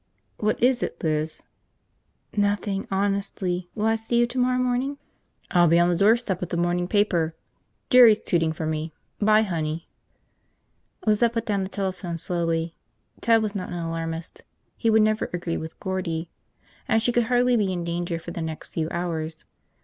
[0.39, 1.43] "What is it, Liz?"
[2.35, 3.69] "Nothing, honestly.
[3.75, 4.97] Will I see you tomorrow morning?"
[5.51, 7.35] "I'll be on the doorstep with the morning paper.
[7.91, 8.93] Jerry's tooting for me.
[9.19, 9.87] 'Bye, honey."
[11.05, 12.73] Lizette put down the telephone slowly.
[13.19, 14.41] Ted was not an alarmist–
[14.75, 16.31] he would never agree with Gordie.
[16.87, 19.45] And she could hardly be in danger for the next few hours.